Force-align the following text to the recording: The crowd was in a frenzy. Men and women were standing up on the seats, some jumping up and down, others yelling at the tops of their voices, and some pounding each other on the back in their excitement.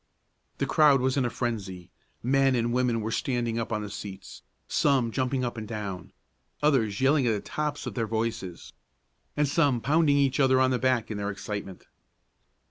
The 0.57 0.65
crowd 0.65 0.99
was 0.99 1.15
in 1.15 1.25
a 1.25 1.29
frenzy. 1.29 1.91
Men 2.23 2.55
and 2.55 2.73
women 2.73 3.01
were 3.01 3.11
standing 3.11 3.59
up 3.59 3.71
on 3.71 3.83
the 3.83 3.89
seats, 3.91 4.41
some 4.67 5.11
jumping 5.11 5.45
up 5.45 5.57
and 5.57 5.67
down, 5.67 6.11
others 6.63 7.01
yelling 7.01 7.27
at 7.27 7.33
the 7.33 7.39
tops 7.39 7.85
of 7.85 7.93
their 7.93 8.07
voices, 8.07 8.73
and 9.37 9.47
some 9.47 9.79
pounding 9.79 10.17
each 10.17 10.39
other 10.39 10.59
on 10.59 10.71
the 10.71 10.79
back 10.79 11.11
in 11.11 11.17
their 11.17 11.29
excitement. 11.29 11.85